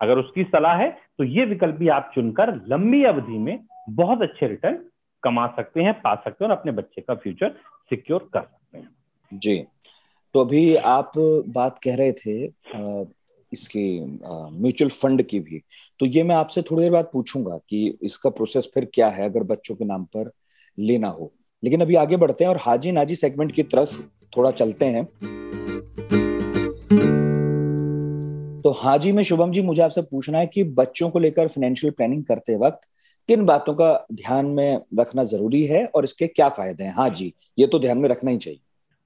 [0.00, 3.58] अगर उसकी सलाह है तो ये विकल्प भी आप चुनकर लंबी अवधि में
[3.90, 4.78] बहुत अच्छे रिटर्न
[5.22, 7.54] कमा सकते हैं, पा सकते हैं और अपने बच्चे का फ्यूचर
[7.90, 8.88] सिक्योर कर सकते हैं।
[9.32, 9.56] जी।
[10.34, 11.12] तो अभी आप
[11.48, 12.44] बात कह रहे थे
[13.52, 15.60] इसकी म्यूचुअल फंड की भी।
[16.00, 19.42] तो ये मैं आपसे थोड़ी देर बाद पूछूँगा कि इसका प्रोसेस फिर क्या है, अगर
[19.44, 20.30] बच्चों के नाम पर
[20.78, 24.00] लेना हो। लेकिन अभी आगे बढ़ते हैं और हाजी नाजी सेगमेंट की तरफ़
[24.36, 25.08] थोड़ा चलते हैं।
[28.64, 31.92] तो हाँ जी, मैं शुभम जी, मुझे आपसे पूछना है कि बच्चों को लेकर फाइनेंशियल
[31.92, 32.88] प्लानिंग करते वक्त
[33.28, 36.92] किन बातों का ध्यान में रखना ज़रूरी है और इसके क्या फ़ायदे हैं?
[36.94, 38.58] हाँ जी, ये तो ध्यान में रखना ही चाहिए।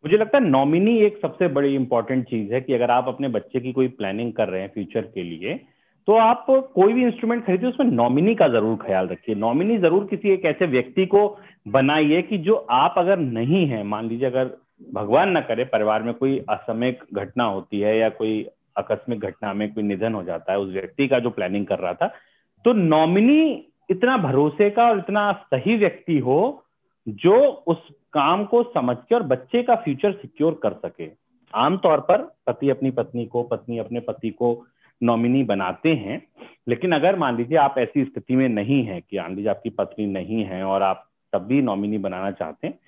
[0.05, 3.61] मुझे लगता है नॉमिनी एक सबसे बड़ी इंपॉर्टेंट चीज़ है कि अगर आप अपने बच्चे
[3.61, 5.55] की कोई प्लानिंग कर रहे हैं फ्यूचर के लिए
[6.09, 10.33] तो आप कोई भी इंस्ट्रूमेंट खरीदिए उसमें नॉमिनी का ज़रूर ख्याल रखिए। नॉमिनी ज़रूर किसी
[10.33, 11.27] एक ऐसे व्यक्ति को
[11.69, 14.51] बनाइए कि जो आप अगर नहीं है, मान लीजिए अगर
[14.95, 18.47] भगवान ना करे, परिवार में कोई असमय घटना होती है या कोई
[18.79, 21.93] आकस्मिक घटना में कोई निधन हो जाता है, उस व्यक्ति का जो प्लानिंग कर रहा
[21.95, 22.07] था
[22.65, 23.43] तो नॉमिनी
[23.91, 26.65] इतना भरोसे का और इतना सही व्यक्ति हो,
[27.07, 27.37] जो
[27.67, 31.09] उस काम को समझ के और बच्चे का फ्यूचर सिक्योर कर सके।
[31.55, 34.67] आमतौर पर पति अपनी पत्नी को, पत्नी अपने पति को
[35.01, 36.23] नॉमिनी बनाते हैं,
[36.69, 40.07] लेकिन अगर मान लीजिए आप ऐसी स्थिति में नहीं है कि मान लीजिए आपकी पत्नी
[40.07, 42.79] नहीं है और आप तब भी नॉमिनी बनाना चाहते हैं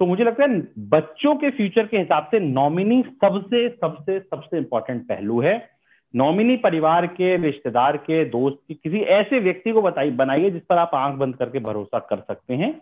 [0.00, 5.02] तो मुझे लगता है बच्चों के फ्यूचर के हिसाब से नॉमिनी सबसे सबसे सबसे इंपॉर्टेंट
[5.02, 5.70] पहलू है।
[6.14, 10.78] नॉमिनी परिवार के, रिश्तेदार के, दोस्त के, किसी ऐसे व्यक्ति को बताइए बनाइए जिस पर
[10.78, 12.80] आप आँख बंद करके भरोसा कर सकते हैं।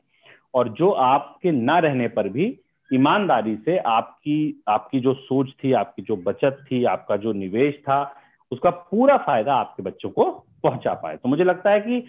[0.55, 2.61] और जो आपके ना रहने पर भी
[2.95, 8.15] ईमानदारी से आपकी आपकी जो सोच थी, आपकी जो बचत थी, आपका जो निवेश था,
[8.53, 10.25] उसका पूरा फ़ायदा आपके बच्चों को
[10.63, 12.05] पहुँचा पाए। तो मुझे लगता है कि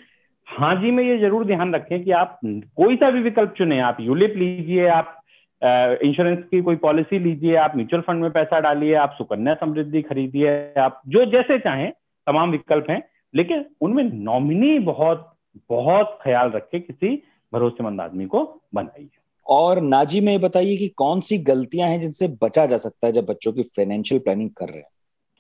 [0.47, 3.97] हाँ जी में ये ज़रूर ध्यान रखें कि आप कोई सा भी विकल्प चुने। आप
[4.01, 5.13] यूलिप लीजिए आप
[5.62, 10.49] इंश्योरेंस की कोई पॉलिसी लीजिए आप म्यूचुअल फंड में पैसा डालिए आप सुकन्या समृद्धि खरीदिए
[10.79, 11.91] आप जो जैसे चाहें
[12.27, 13.01] तमाम विकल्प हैं।
[13.33, 15.31] लेकिन उनमें नॉमिनी बहुत
[15.69, 17.15] बहुत ख्याल रखे किसी
[17.53, 18.43] भरोसेमंद आदमी को
[18.75, 19.10] बनाइए।
[19.45, 23.25] और नाजी में बताइए कि कौन सी गलतियाँ हैं जिनसे बचा जा सकता है जब
[23.25, 24.89] बच्चों की फाइनेंशियल प्लानिंग कर रहे हैं?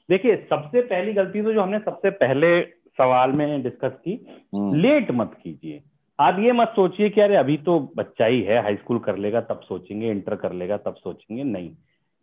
[0.09, 2.59] देखिए सबसे पहली गलती तो जो हमने सबसे पहले
[2.97, 4.11] सवाल में डिस्कस की।
[4.55, 5.81] लेट हम्म। मत कीजिए।
[6.19, 9.41] आप ये मत सोचिए कि अरे अभी तो बच्चा ही है हाई स्कूल कर लेगा
[9.41, 11.69] तब सोचेंगे इंटर कर लेगा तब सोचेंगे। नहीं।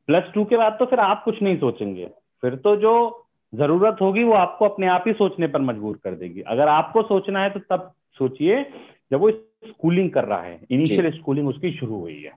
[0.08, 2.08] प्लस टू के बाद तो फिर आप कुछ नहीं सोचेंगे।
[2.42, 2.94] फिर तो जो
[3.52, 7.42] ज़रूरत होगी वो आपको अपने आप ही सोचने पर मजबूर कर देगी। अगर आपको सोचना
[7.42, 8.62] है तो तब सोचिए
[9.12, 12.32] जब वो स्कूलिंग कर रहा है इनिशियल स्कूलिंग उसकी शुरू हुई है।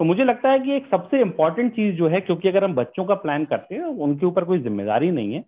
[0.00, 3.04] तो मुझे लगता है कि एक सबसे इंपॉर्टेंट चीज़ जो है क्योंकि अगर हम बच्चों
[3.04, 5.44] का प्लान करते हैं उनके ऊपर कोई ज़िम्मेदारी नहीं है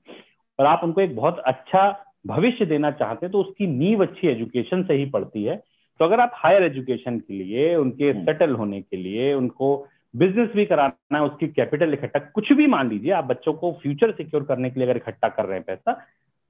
[0.58, 1.88] और आप उनको एक बहुत अच्छा
[2.24, 5.56] भविष्य देना चाहते हैं तो उसकी नींव अच्छी एजुकेशन से ही पड़ती है।
[6.00, 9.76] तो अगर आप हायर एजुकेशन के लिए उनके सेटल हम्म। होने के लिए उनको
[10.14, 14.12] बिज़नेस भी कराना है उसकी कैपिटल इकट्ठा कुछ भी मान लीजिए आप बच्चों को फ्यूचर
[14.12, 15.92] सिक्योर करने के लिए अगर इकट्ठा कर रहे हैं पैसा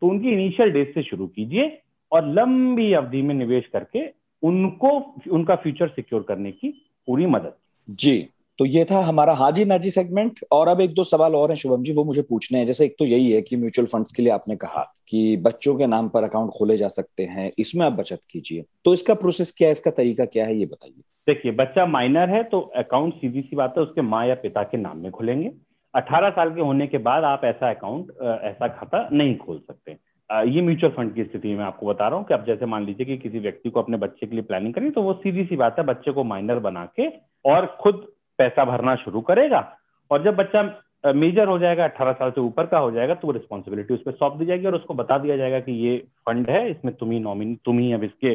[0.02, 1.66] तो उनकी इनिशियल डेज़ से शुरू कीजिए
[2.12, 4.06] और लंबी अवधि में निवेश करके
[4.42, 4.88] उनको
[5.30, 6.68] उनका फ्यूचर सिक्योर करने की
[7.08, 7.54] पूरी मदद।
[7.88, 8.28] जी।
[8.58, 11.82] तो ये था हमारा हाजी नाजी सेगमेंट और अब एक दो सवाल और हैं, शुभम
[11.82, 14.32] जी, वो मुझे पूछने हैं। जैसे एक तो यही है कि म्यूचुअल फंड्स के लिए
[14.32, 18.20] आपने कहा कि बच्चों के नाम पर अकाउंट खोले जा सकते हैं, इसमें आप बचत
[18.30, 22.30] कीजिए। तो इसका प्रोसेस क्या है, इसका तरीका क्या है, ये बताइए। देखिए, बच्चा माइनर
[22.30, 25.50] है तो अकाउंट सीधी सी बात है, उसके माँ या पिता के नाम में खोलेंगे।
[25.94, 29.96] अठारह साल के होने के बाद आप ऐसा अकाउंट ऐसा खाता नहीं खोल सकते।
[30.30, 33.06] ये म्यूचुअल फंड की स्थिति में आपको बता रहा हूँ कि आप जैसे मान लीजिए
[33.06, 35.78] कि किसी व्यक्ति को अपने बच्चे के लिए प्लानिंग करें तो वो सीधी सी बात
[35.78, 37.08] है, बच्चे को माइनर बना के
[37.44, 38.06] और खुद
[38.42, 39.68] पैसा भरना शुरू करेगा
[40.10, 40.70] और जब बच्चा
[41.04, 44.12] मेजर हो जाएगा अट्ठारह साल से ऊपर का हो जाएगा तो वो रिस्पॉन्सिबिलिटी उस पर
[44.14, 47.18] सौंप दी जाएगी और उसको बता दिया जाएगा कि ये फंड है, इसमें तुम ही
[47.20, 48.34] नॉमिनी तुम ही अब इसके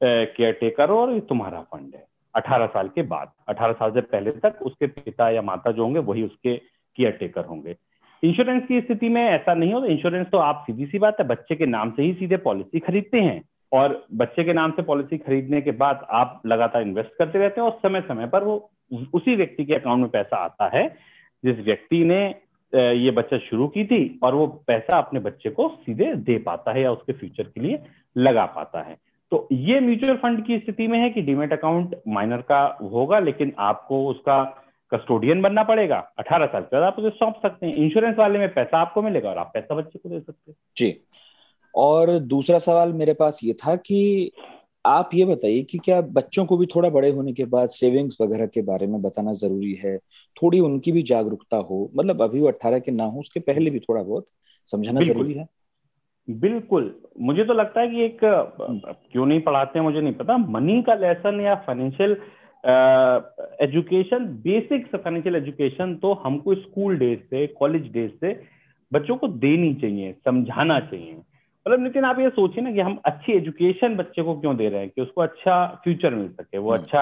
[0.00, 4.00] केयर टेकर हो और ये तुम्हारा फंड है। अठारह साल के बाद, अठारह साल से
[4.02, 7.76] पहले तक उसके पिता या माता जो होंगे वही उसके केयर टेकर होंगे।
[8.22, 11.54] इंश्योरेंस की स्थिति में ऐसा नहीं होता इंश्योरेंस तो आप सीधी सी बात है, बच्चे
[11.54, 13.40] के नाम से ही सीधे पॉलिसी खरीदते हैं
[13.72, 17.68] और बच्चे के नाम से पॉलिसी खरीदने के बाद आप लगातार इन्वेस्ट करते रहते हैं
[17.68, 18.58] और समय समय पर वो
[19.14, 20.86] उसी व्यक्ति के अकाउंट में पैसा आता है,
[21.44, 22.22] जिस व्यक्ति ने
[22.72, 26.82] ये बचत शुरू की थी और वो पैसा अपने बच्चे को सीधे दे पाता है
[26.82, 27.78] या उसके फ्यूचर के लिए
[28.16, 28.96] लगा पाता है।
[29.32, 33.52] तो ये म्यूचुअल फंड की स्थिति में है कि डीमेट अकाउंट माइनर का होगा, लेकिन
[33.58, 34.42] आपको उसका
[34.92, 38.48] कस्टोडियन बनना पड़ेगा। अठारह साल के बाद आप उसे सौंप सकते हैं। इंश्योरेंस वाले में
[38.54, 40.94] पैसा आपको मिलेगा और आप पैसा बच्चे को दे सकते हैं। जी।
[41.74, 44.30] और दूसरा सवाल मेरे पास ये था कि
[44.84, 48.46] आप ये बताइए कि क्या बच्चों को भी थोड़ा बड़े होने के बाद सेविंग्स वगैरह
[48.46, 49.96] के बारे में बताना ज़रूरी है?
[50.36, 53.80] थोड़ी उनकी भी जागरूकता हो। मतलब अभी वो अट्ठारह के ना हो उसके पहले भी
[53.80, 54.26] थोड़ा बहुत
[54.68, 55.46] समझाना ज़रूरी है?
[56.28, 58.18] बिल्कुल। मुझे तो लगता है कि एक
[59.12, 62.16] क्यों नहीं पढ़ाते हैं मुझे नहीं पता। मनी का लेसन या financial
[63.62, 68.40] education basic financial education तो हमको स्कूल डेज़ से कॉलेज डेज़ से
[68.92, 71.16] बच्चों को देनी चाहिए समझाना चाहिए।
[71.66, 74.80] मतलब नितिन आप ये सोचिए ना कि हम अच्छी एजुकेशन बच्चे को क्यों दे रहे
[74.80, 77.00] हैं कि उसको अच्छा फ्यूचर मिल सके वो हम्म। अच्छा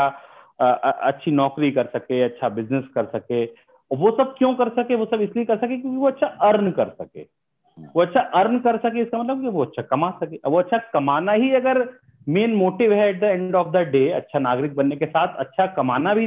[0.60, 3.44] आ, अच्छी नौकरी कर सके अच्छा बिज़नेस कर सके
[3.90, 6.88] वो सब क्यों कर सके वो सब इसलिए कर सके क्योंकि वो अच्छा अर्न कर
[6.92, 10.58] सके हम्म। वो अच्छा अर्न कर सके इसका मतलब कि वो अच्छा कमा सके वो
[10.58, 11.84] अच्छा कमाना ही अगर
[12.28, 15.66] मेन मोटिव है at the end of the day अच्छा नागरिक बनने के साथ अच्छा
[15.74, 16.26] कमाना भी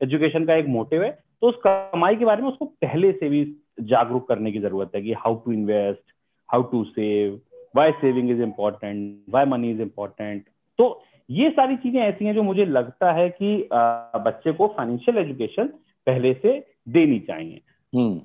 [0.00, 3.44] एजुकेशन का एक मोटिव है तो उस कमाई के बारे में उसको पहले से भी
[3.82, 6.12] जागरूक करने की ज़रूरत है कि how to invest
[6.48, 7.40] how to save
[7.74, 10.44] why saving is important why money is important
[10.78, 10.88] तो
[11.28, 15.66] ये सारी चीज़ें ऐसी हैं जो मुझे लगता है कि बच्चे को फाइनेंशियल एजुकेशन
[16.06, 16.58] पहले से
[16.88, 17.60] देनी चाहिए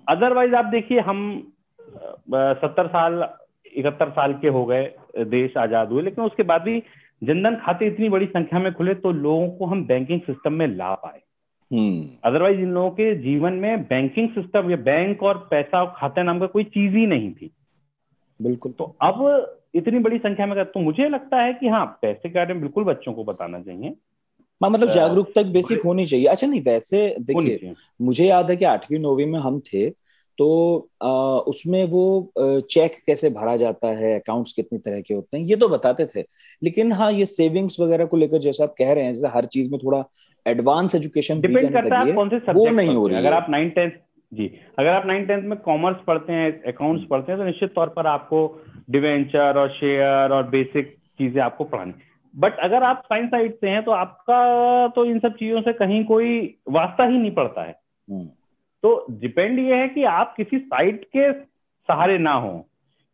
[0.10, 1.22] अदरवाइज़ हम्म। आप देखिए हम
[2.30, 3.24] सत्तर साल
[3.76, 4.84] इकहत्तर साल के हो गए
[5.28, 6.82] देश आज़ाद हुए लेकिन उसके बाद भी
[7.22, 10.94] जनधन खाते इतनी बड़ी संख्या में खुले तो लोगों को हम बैंकिंग सिस्टम में ला
[10.96, 11.22] पाए
[11.72, 16.24] अदरवाइज़ हम्म। इन लोगों के जीवन में बैंकिंग सिस्टम या बैंक और पैसा और खाते
[16.24, 17.52] नाम का कोई चीज़ ही नहीं थी
[18.40, 22.36] बिल्कुल। तो अब इतनी बड़ी संख्या में तो मुझे लगता है कि हाँ पैसे के
[22.36, 23.90] बारे में बिल्कुल बच्चों को बताना चाहिए।
[24.62, 29.00] हाँ मतलब जागरूकता बेसिक होनी चाहिए। अच्छा नहीं वैसे देखिए मुझे याद है कि आठवीं
[29.00, 29.90] नौवीं में हम थे
[30.38, 30.48] तो
[31.04, 31.10] आ,
[31.48, 35.68] उसमें वो चेक कैसे भरा जाता है अकाउंट्स कितनी तरह के होते हैं ये तो
[35.68, 36.24] बताते थे।
[36.64, 39.72] लेकिन हाँ ये सेविंग्स वगैरह को लेकर जैसे आप कह रहे हैं जैसे हर चीज़
[39.72, 40.04] में थोड़ा
[40.46, 43.70] एडवांस एजुकेशन डिपेंड करता है कौन से सब्जेक्ट वो नहीं हो रही अगर आप नाइन
[43.70, 43.92] टेंथ
[44.32, 44.46] जी।
[44.80, 48.08] अगर आप नाइन टेंथ में कॉमर्स पढ़ते हैं अकाउंट्स पढ़ते हैं तो निश्चित तौर पर
[48.08, 48.40] आपको
[48.90, 51.94] डिवेंचर और शेयर और बेसिक चीज़ें आपको पढ़ानी।
[52.34, 56.04] बट अगर आप साइंस साइड से हैं तो आपका तो इन सब चीज़ों से कहीं
[56.06, 56.40] कोई
[56.70, 57.76] वास्ता ही नहीं पड़ता है।
[58.10, 58.26] हम्म।
[58.84, 62.58] तो डिपेंड ये है कि आप किसी साइड के सहारे ना हो।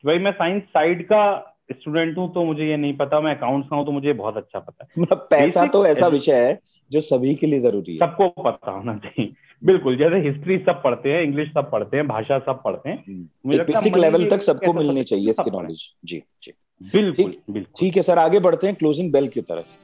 [0.03, 1.23] कि भाई मैं साइंस साइड का
[1.71, 4.59] स्टूडेंट हूँ तो मुझे ये नहीं पता। मैं अकाउंट्स का हूँ तो मुझे बहुत अच्छा
[4.59, 6.59] पता है। मतलब पैसा तो ऐसा विषय है
[6.91, 9.33] जो सभी के लिए ज़रूरी है। सबको पता होना चाहिए।
[9.65, 13.57] बिल्कुल जैसे हिस्ट्री सब पढ़ते हैं इंग्लिश सब पढ़ते हैं भाषा सब पढ़ते हैं हम्म।
[13.65, 16.51] बेसिक लेवल तक सबको मिलनी चाहिए इसकी नॉलेज जी जी।
[16.81, 19.75] बिल्कुल बिल्कुल। ठीक है सर आगे बढ़ते हैं क्लोजिंग बेल की तरफ़।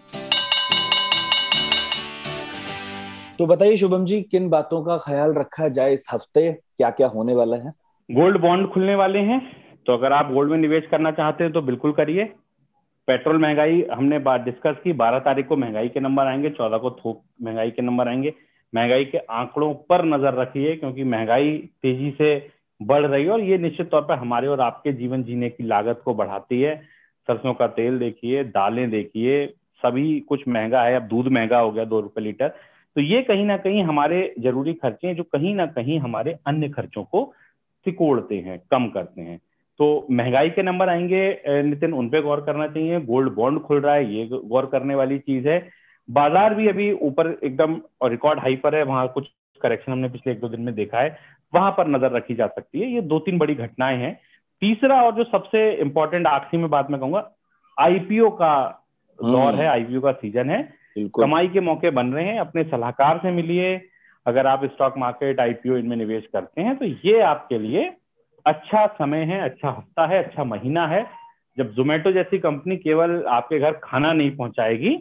[3.40, 6.52] तो बताइए शुभम जी किन बातों का ख्याल रखा जाए इस हफ़्ते?
[6.52, 7.72] क्या क्या होने वाला है?
[8.10, 9.40] गोल्ड बॉन्ड खुलने वाले हैं
[9.88, 12.24] तो अगर आप गोल्ड में निवेश करना चाहते हैं तो बिल्कुल करिए।
[13.08, 16.92] पेट्रोल महँगाई हमने बात डिस्कस की बारह तारीख को महँगाई के नंबर आएँगे चौदह को
[16.96, 18.34] थोक महँगाई के नंबर आएँगे।
[18.74, 22.50] महँगाई के आंकड़ों पर नज़र रखिए, क्योंकि महँगाई तेज़ी से
[22.82, 26.02] बढ़ रही है और ये निश्चित तौर पर हमारे और आपके जीवन जीने की लागत
[26.06, 26.76] को बढ़ाती है।
[27.28, 29.46] सरसों का तेल देखिए, दालें देखिए,
[29.84, 32.48] सभी कुछ महँगा है। अब दूध महँगा हो गया, दो रुपए लीटर।
[32.96, 36.70] तो ये कहीं ना कहीं हमारे ज़रूरी खर्चे हैं, जो कहीं ना कहीं हमारे अन्य
[36.70, 37.24] खर्चों को
[37.86, 39.38] सिकोड़ते हैं, कम करते हैं।
[39.80, 43.94] तो महँगाई के नंबर आएँगे नितिन, उन पे गौर करना चाहिए। गोल्ड बॉन्ड खुल रहा
[43.96, 45.60] है, ये गौर करने वाली चीज़ है।
[46.10, 49.28] बाज़ार भी अभी ऊपर एकदम और रिकॉर्ड हाई पर है वहाँ कुछ
[49.62, 51.18] करेक्शन हमने पिछले एक दो दिन में देखा है
[51.54, 54.14] वहाँ पर नज़र रखी जा सकती है। ये दो तीन बड़ी घटनाएँ हैं।
[54.62, 57.30] तीसरा और जो सबसे इंपॉर्टेंट आखिरी में बात मैं कहूँगा
[57.78, 58.54] आईपीओ का
[59.20, 60.62] दौर हम्म। है आईपीओ का सीज़न है।
[61.16, 63.76] कमाई के मौके बन रहे हैं अपने सलाहकार से मिलिए।
[64.26, 67.90] अगर आप स्टॉक मार्केट आईपीओ इनमें निवेश करते हैं तो ये आपके लिए
[68.46, 71.06] अच्छा समय है अच्छा हफ़्ता है अच्छा महीना है।
[71.58, 74.96] जब जोमेटो जैसी कंपनी केवल आपके घर खाना नहीं पहुंचाएगी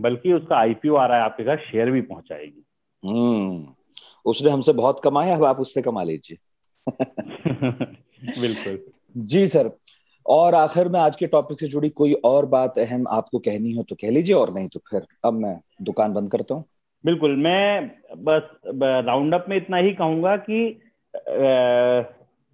[0.00, 2.64] बल्कि उसका आईपीओ आ रहा है आपके घर शेयर भी पहुंचाएगी।
[3.02, 3.66] हम्म
[4.26, 6.38] उसने हमसे बहुत कमाया अब आप उससे कमा लीजिए।
[8.40, 8.78] बिल्कुल।
[9.16, 9.70] जी सर
[10.26, 13.82] और आखिर में आज के टॉपिक से जुड़ी कोई और बात अहम आपको कहनी हो
[13.82, 16.64] तो कह लीजिए और नहीं तो फिर अब मैं दुकान बंद करता हूँ।
[17.04, 18.42] बिल्कुल मैं बस
[18.74, 20.80] राउंड अप में इतना ही कहूँगा कि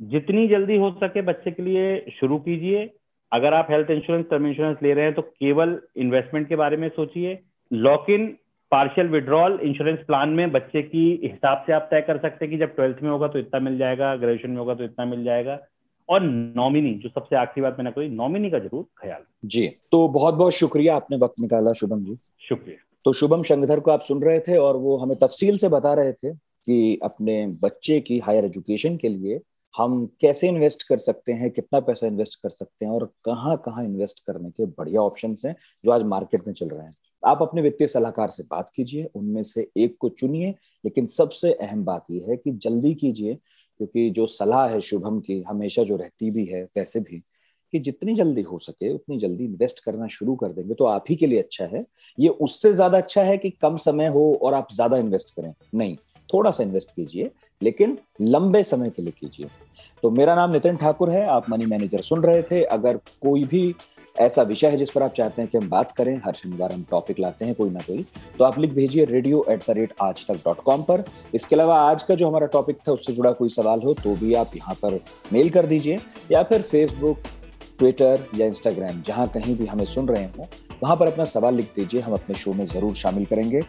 [0.01, 2.85] जितनी जल्दी हो सके बच्चे के लिए शुरू कीजिए
[3.33, 6.89] अगर आप हेल्थ इंश्योरेंस टर्म इंश्योरेंस ले रहे हैं तो केवल इन्वेस्टमेंट के बारे में
[6.91, 7.39] सोचिए।
[7.71, 8.27] Lock in
[8.73, 12.59] partial withdrawal insurance plan में बच्चे की हिसाब से आप तय कर सकते हैं कि
[12.59, 15.59] जब ट्वेल्थ में होगा तो इतना मिल जाएगा ग्रेजुएशन में होगा तो इतना मिल जाएगा।
[16.09, 20.35] और नॉमिनी जो सबसे आखिरी बात मैंने कही नॉमिनी का ज़रूर ख्याल। जी तो बहुत
[20.35, 22.17] बहुत शुक्रिया आपने वक्त निकाला शुभम जी।
[22.49, 25.93] शुक्रिया। तो शुभम शंगधर को आप सुन रहे थे और वो हमें तफसील से बता
[25.95, 29.39] रहे थे कि अपने बच्चे की हायर एजुकेशन के लिए
[29.75, 33.85] हम कैसे इन्वेस्ट कर सकते हैं, कितना पैसा इन्वेस्ट कर सकते हैं और कहाँ कहाँ
[33.85, 35.55] इन्वेस्ट करने के बढ़िया ऑप्शन हैं
[35.85, 39.43] जो आज मार्केट में चल रहे हैं। आप अपने वित्तीय सलाहकार से बात कीजिए, उनमें
[39.43, 40.55] से एक को चुनिए,
[40.85, 45.41] लेकिन सबसे अहम बात यह है कि जल्दी कीजिए, क्योंकि जो सलाह है शुभम की,
[45.43, 47.23] हमेशा जो रहती भी है वैसे भी,
[47.73, 51.15] कि जितनी जल्दी हो सके उतनी जल्दी इन्वेस्ट करना शुरू कर देंगे तो आप ही
[51.17, 51.81] के लिए अच्छा है।
[52.19, 55.97] ये उससे ज़्यादा अच्छा है कि कम समय हो और आप ज़्यादा इन्वेस्ट करें। नहीं,
[56.29, 57.31] थोड़ा सा इन्वेस्ट कीजिए
[57.63, 59.47] लेकिन लंबे समय के लिए कीजिए।
[60.03, 63.75] तो मेरा नाम नितिन ठाकुर है, आप मनी मैनेजर सुन रहे थे। अगर कोई भी
[64.17, 66.85] ऐसा विषय है जिस पर आप चाहते हैं कि हम बात करें, हर शनिवार हम
[66.91, 68.05] टॉपिक लाते हैं कोई ना कोई
[68.39, 71.77] तो आप लिख भेजिए रेडियो एट द रेट आज तक डॉट कॉम पर। इसके अलावा
[71.83, 74.75] आज का जो हमारा टॉपिक था, उससे जुड़ा कोई सवाल हो तो भी आप यहाँ
[74.83, 75.01] पर
[75.33, 75.99] मेल कर दीजिए,
[76.33, 77.19] या फिर फेसबुक
[77.79, 80.47] ट्विटर या इंस्टाग्राम जहाँ कहीं भी हमें सुन रहे हो,
[80.83, 83.63] वहाँ पर अपना सवाल लिख दीजिए, हम अपने शो में ज़रूर शामिल करेंगे।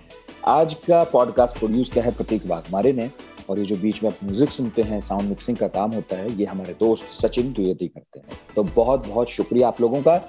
[0.48, 3.10] आज का पॉडकास्ट प्रोड्यूस किया है प्रतीक वाघमारे ने।
[3.50, 6.38] और ये जो बीच में आप म्यूज़िक सुनते हैं साउंड मिक्सिंग का काम होता है,
[6.38, 10.22] ये हमारे दोस्त सचिन द्विवेदी करते हैं। तो बहुत बहुत शुक्रिया आप लोगों का।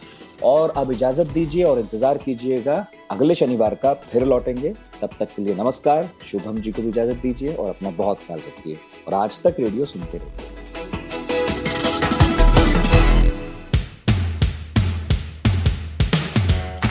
[0.44, 2.74] और अब इजाज़त दीजिए और इंतज़ार कीजिएगा।
[3.10, 7.20] अगले शनिवार का फिर लौटेंगे। तब तक के लिए नमस्कार, शुभम जी को भी इजाज़त
[7.22, 10.52] दीजिए और अपना बहुत ख्याल रखिए। और आज तक रेडियो सुनते रहिए।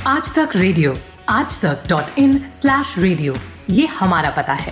[0.08, 0.94] आज तक रेडियो,
[1.30, 3.34] आज तक डॉट इन स्लैश रेडियो
[3.70, 4.72] ये हमारा पता है।